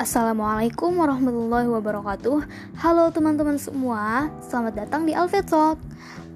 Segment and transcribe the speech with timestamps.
[0.00, 2.48] Assalamualaikum warahmatullahi wabarakatuh
[2.80, 5.76] Halo teman-teman semua Selamat datang di Alfred Talk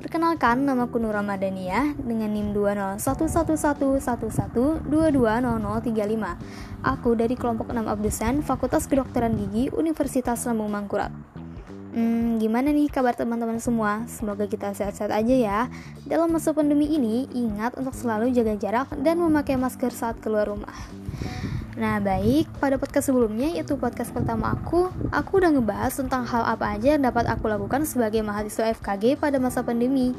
[0.05, 2.53] Perkenalkan, nama aku Nur Ramadhania dengan NIM
[3.01, 4.85] 2011111220035
[6.85, 11.09] Aku dari kelompok 6 abdusen Fakultas Kedokteran Gigi Universitas Lambung Mangkurat
[11.97, 14.03] Hmm, gimana nih kabar teman-teman semua?
[14.11, 15.71] Semoga kita sehat-sehat aja ya.
[16.03, 20.75] Dalam masa pandemi ini, ingat untuk selalu jaga jarak dan memakai masker saat keluar rumah.
[21.75, 26.79] Nah baik, pada podcast sebelumnya yaitu podcast pertama aku Aku udah ngebahas tentang hal apa
[26.79, 30.15] aja yang dapat aku lakukan sebagai mahasiswa FKG pada masa pandemi.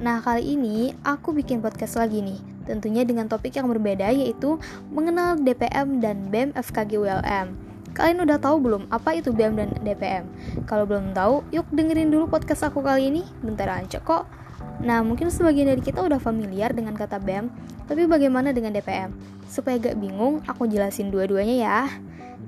[0.00, 4.56] Nah kali ini aku bikin podcast lagi nih Tentunya dengan topik yang berbeda yaitu
[4.88, 7.52] Mengenal DPM dan BEM FKG ULM
[7.92, 10.24] Kalian udah tahu belum apa itu BEM dan DPM?
[10.66, 13.22] Kalau belum tahu, yuk dengerin dulu podcast aku kali ini.
[13.38, 14.43] Bentar aja kok
[14.82, 17.52] Nah, mungkin sebagian dari kita udah familiar dengan kata BEM,
[17.86, 19.14] tapi bagaimana dengan DPM?
[19.46, 21.80] Supaya gak bingung, aku jelasin dua-duanya ya.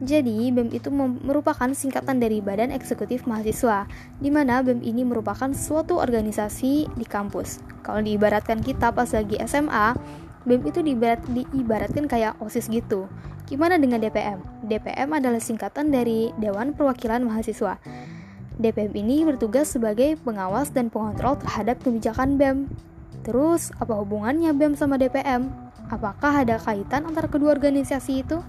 [0.02, 3.88] Jadi, BEM itu merupakan singkatan dari Badan Eksekutif Mahasiswa,
[4.20, 7.62] di mana BEM ini merupakan suatu organisasi di kampus.
[7.80, 9.96] Kalau diibaratkan kita pas lagi SMA,
[10.44, 13.08] BEM itu diibarat, diibaratkan kayak OSIS gitu.
[13.46, 14.42] Gimana dengan DPM?
[14.66, 17.78] DPM adalah singkatan dari Dewan Perwakilan Mahasiswa.
[18.56, 22.72] DPM ini bertugas sebagai pengawas dan pengontrol terhadap kebijakan BEM.
[23.20, 25.52] Terus, apa hubungannya BEM sama DPM?
[25.92, 28.40] Apakah ada kaitan antara kedua organisasi itu?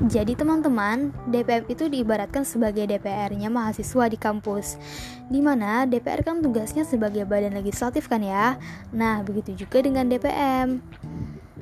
[0.00, 4.80] Jadi teman-teman, DPM itu diibaratkan sebagai DPR-nya mahasiswa di kampus
[5.28, 8.56] Di mana DPR kan tugasnya sebagai badan legislatif kan ya
[8.96, 10.80] Nah, begitu juga dengan DPM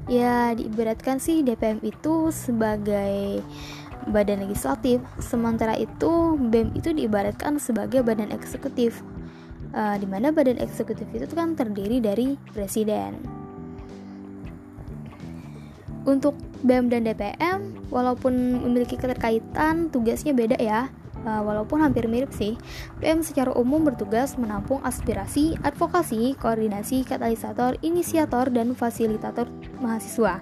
[0.06, 3.42] Ya, diibaratkan sih DPM itu sebagai
[4.10, 9.04] badan legislatif, sementara itu BEM itu diibaratkan sebagai badan eksekutif,
[9.76, 13.20] uh, di mana badan eksekutif itu kan terdiri dari presiden.
[16.08, 16.34] Untuk
[16.64, 20.88] BEM dan DPM, walaupun memiliki keterkaitan, tugasnya beda ya.
[21.26, 22.54] Uh, walaupun hampir mirip sih,
[23.02, 29.50] BEM secara umum bertugas menampung aspirasi, advokasi, koordinasi, katalisator, inisiator, dan fasilitator
[29.82, 30.40] mahasiswa.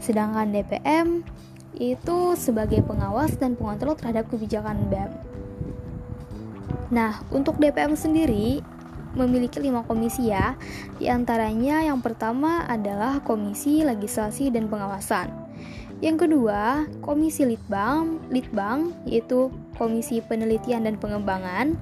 [0.00, 1.20] Sedangkan DPM
[1.76, 5.10] itu sebagai pengawas dan pengontrol terhadap kebijakan BEM.
[6.88, 8.64] Nah, untuk DPM sendiri
[9.18, 10.54] memiliki lima komisi ya.
[10.96, 15.28] Di antaranya yang pertama adalah Komisi Legislasi dan Pengawasan.
[15.98, 21.74] Yang kedua, Komisi Litbang, Litbang yaitu Komisi Penelitian dan Pengembangan.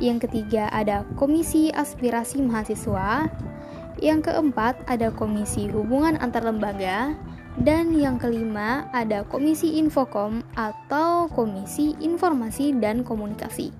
[0.00, 3.28] Yang ketiga ada Komisi Aspirasi Mahasiswa.
[4.00, 7.12] Yang keempat ada Komisi Hubungan Antar Lembaga.
[7.58, 13.74] Dan yang kelima ada Komisi Infokom atau Komisi Informasi dan Komunikasi.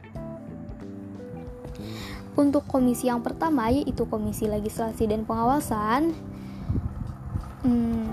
[2.35, 6.15] Untuk komisi yang pertama yaitu Komisi Legislasi dan Pengawasan.
[7.63, 8.11] Hmm,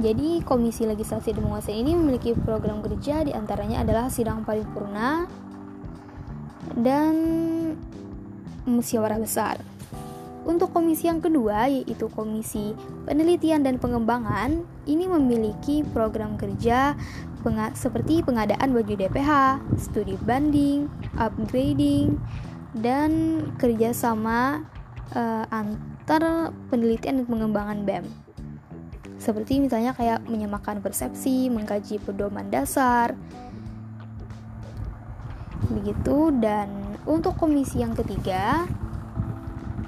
[0.00, 5.24] jadi Komisi Legislasi dan Pengawasan ini memiliki program kerja di antaranya adalah sidang paripurna
[6.76, 7.14] dan
[8.68, 9.79] musyawarah besar.
[10.40, 12.72] Untuk komisi yang kedua, yaitu Komisi
[13.04, 16.96] Penelitian dan Pengembangan, ini memiliki program kerja
[17.44, 20.88] penga seperti pengadaan baju DPH, studi banding,
[21.20, 22.16] upgrading,
[22.72, 24.64] dan kerjasama
[25.12, 28.04] uh, antar penelitian dan pengembangan BEM.
[29.20, 33.12] Seperti misalnya kayak menyamakan persepsi, mengkaji pedoman dasar,
[35.68, 36.32] begitu.
[36.40, 38.64] Dan untuk komisi yang ketiga,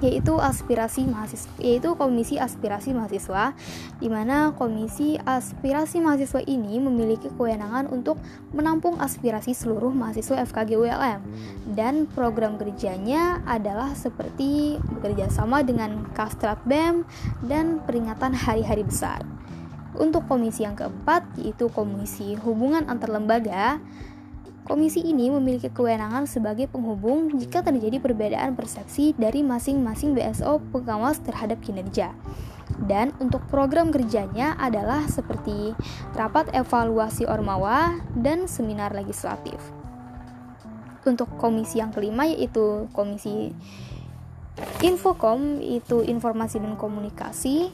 [0.03, 3.55] yaitu aspirasi mahasiswa yaitu komisi aspirasi mahasiswa
[4.03, 8.19] di mana komisi aspirasi mahasiswa ini memiliki kewenangan untuk
[8.51, 11.21] menampung aspirasi seluruh mahasiswa FKG ULM
[11.71, 17.07] dan program kerjanya adalah seperti bekerja sama dengan Kastrat BEM
[17.47, 19.23] dan peringatan hari-hari besar.
[19.93, 23.77] Untuk komisi yang keempat yaitu komisi hubungan antar lembaga
[24.63, 31.59] Komisi ini memiliki kewenangan sebagai penghubung jika terjadi perbedaan persepsi dari masing-masing BSO pengawas terhadap
[31.59, 32.15] kinerja.
[32.79, 35.75] Dan untuk program kerjanya adalah seperti
[36.15, 39.59] rapat evaluasi Ormawa dan seminar legislatif.
[41.03, 43.51] Untuk komisi yang kelima yaitu komisi
[44.79, 47.67] Infokom itu informasi dan komunikasi.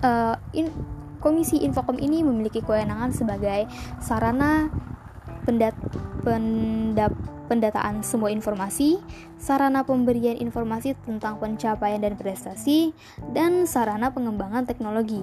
[0.00, 0.72] Uh, in,
[1.20, 3.68] komisi Infokom ini memiliki kewenangan sebagai
[4.00, 4.72] sarana
[5.44, 5.76] pendat
[6.24, 7.12] pendap
[7.46, 8.96] pendataan semua informasi,
[9.36, 12.96] sarana pemberian informasi tentang pencapaian dan prestasi,
[13.36, 15.20] dan sarana pengembangan teknologi.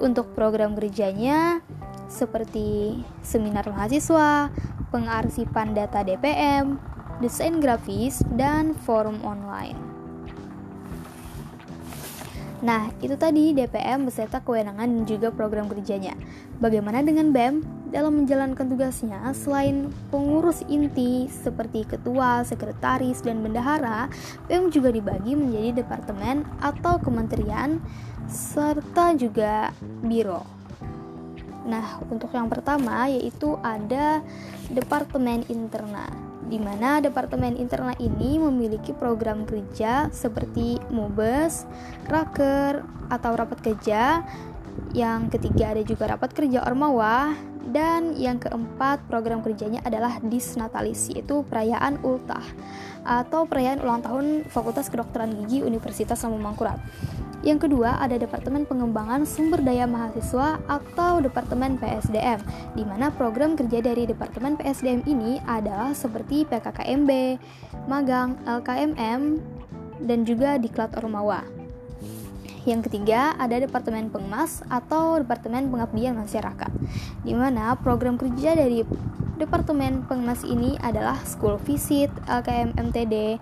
[0.00, 1.60] Untuk program kerjanya
[2.08, 4.48] seperti seminar mahasiswa,
[4.88, 6.80] pengarsipan data DPM,
[7.20, 9.76] desain grafis, dan forum online.
[12.60, 16.12] Nah, itu tadi DPM beserta kewenangan dan juga program kerjanya.
[16.60, 17.79] Bagaimana dengan BEM?
[17.90, 24.06] Dalam menjalankan tugasnya, selain pengurus inti seperti ketua, sekretaris, dan bendahara,
[24.46, 27.82] BEM juga dibagi menjadi departemen atau kementerian
[28.30, 29.74] serta juga
[30.06, 30.46] biro.
[31.66, 34.22] Nah, untuk yang pertama yaitu ada
[34.70, 41.66] Departemen Interna di mana Departemen Internal ini memiliki program kerja seperti MUBES,
[42.10, 44.26] Raker, atau rapat kerja.
[44.90, 47.34] Yang ketiga ada juga rapat kerja Ormawa
[47.70, 52.42] dan yang keempat program kerjanya adalah Disnatalis yaitu perayaan ultah
[53.06, 56.80] atau perayaan ulang tahun Fakultas Kedokteran Gigi Universitas Lampung Mangkurat.
[57.40, 62.44] Yang kedua, ada Departemen Pengembangan Sumber Daya Mahasiswa atau Departemen PSDM,
[62.76, 67.40] di mana program kerja dari Departemen PSDM ini adalah seperti PKKMB,
[67.88, 69.40] magang, LKMM,
[70.04, 71.59] dan juga Diklat Ormawa.
[72.68, 76.68] Yang ketiga, ada Departemen Pengemas atau Departemen Pengabdian Masyarakat,
[77.24, 78.84] di mana program kerja dari
[79.40, 83.40] Departemen Pengemas ini adalah School Visit, LKM MTD,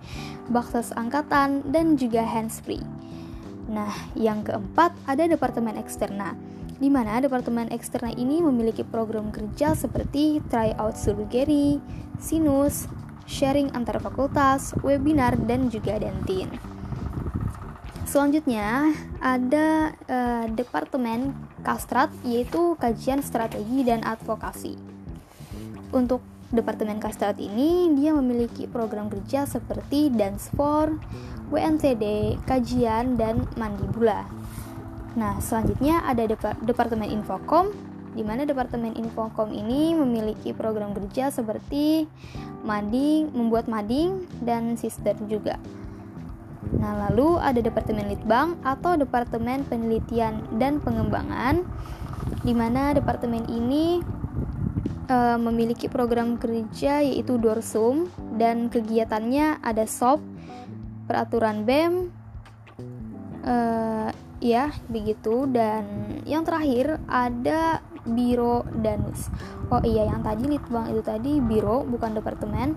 [0.55, 2.87] Bakses Angkatan, dan juga Hands Free.
[3.67, 6.39] Nah, yang keempat ada Departemen Eksterna,
[6.79, 11.83] di mana Departemen Eksterna ini memiliki program kerja seperti tryout surgery,
[12.23, 12.87] sinus,
[13.27, 16.78] sharing antar fakultas, webinar, dan juga dentin.
[18.09, 24.81] Selanjutnya ada uh, Departemen Kastrat yaitu kajian strategi dan advokasi.
[25.93, 30.97] Untuk Departemen Kastrat ini dia memiliki program kerja seperti Dance for,
[31.53, 34.25] WNTD, kajian, dan mandibula.
[35.13, 37.77] Nah, selanjutnya ada Dep Departemen Infokom,
[38.17, 42.09] di mana Departemen Infokom ini memiliki program kerja seperti
[42.65, 45.61] mading, membuat mading, dan sister juga.
[46.77, 51.65] Nah, lalu ada Departemen Litbang atau Departemen Penelitian dan Pengembangan,
[52.45, 54.05] di mana departemen ini
[55.09, 60.21] e, memiliki program kerja yaitu Dorsum dan kegiatannya ada SOP,
[61.09, 62.13] peraturan BEM
[63.49, 65.85] uh, ya begitu dan
[66.29, 69.33] yang terakhir ada Biro Danus.
[69.73, 72.77] Oh iya yang tadi Litbang itu tadi biro bukan departemen.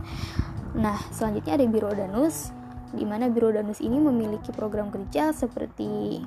[0.71, 2.55] Nah, selanjutnya ada Biro Danus
[2.91, 6.21] di mana Biro Danus ini memiliki program kerja seperti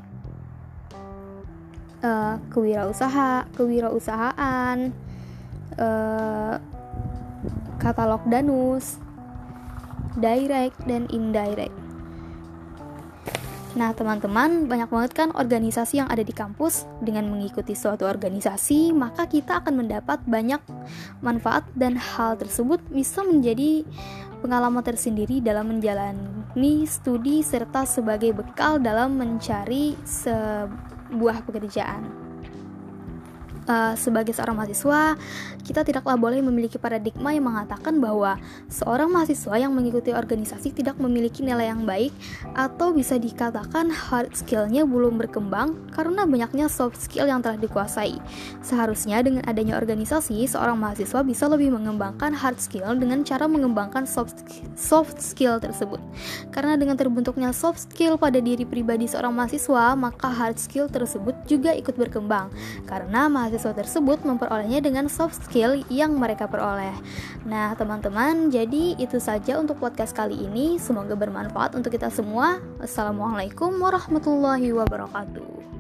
[2.01, 4.93] uh, kewirausaha, kewirausahaan,
[5.77, 6.55] uh,
[7.77, 8.97] katalog Danus,
[10.17, 11.84] direct dan indirect.
[13.75, 16.87] Nah, teman-teman, banyak banget kan organisasi yang ada di kampus.
[17.03, 20.63] Dengan mengikuti suatu organisasi, maka kita akan mendapat banyak
[21.19, 23.83] manfaat dan hal tersebut bisa menjadi
[24.39, 32.34] pengalaman tersendiri dalam menjalani studi serta sebagai bekal dalam mencari sebuah pekerjaan
[33.67, 35.17] uh, sebagai seorang mahasiswa,
[35.65, 38.37] kita tidaklah boleh memiliki paradigma yang mengatakan bahwa
[38.69, 42.13] seorang mahasiswa yang mengikuti organisasi tidak memiliki nilai yang baik
[42.53, 48.21] atau bisa dikatakan hard skillnya belum berkembang karena banyaknya soft skill yang telah dikuasai.
[48.61, 54.45] Seharusnya dengan adanya organisasi, seorang mahasiswa bisa lebih mengembangkan hard skill dengan cara mengembangkan soft
[54.77, 56.01] soft skill tersebut.
[56.53, 61.73] Karena dengan terbentuknya soft skill pada diri pribadi seorang mahasiswa, maka hard skill tersebut juga
[61.73, 62.53] ikut berkembang.
[62.85, 66.91] Karena mahasiswa mahasiswa tersebut memperolehnya dengan soft skill yang mereka peroleh.
[67.47, 70.75] Nah, teman-teman, jadi itu saja untuk podcast kali ini.
[70.83, 72.59] Semoga bermanfaat untuk kita semua.
[72.83, 75.74] Assalamualaikum warahmatullahi wabarakatuh.